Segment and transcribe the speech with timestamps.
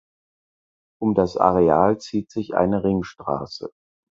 [0.99, 3.69] Um das Areal zieht sich eine Ringstraße.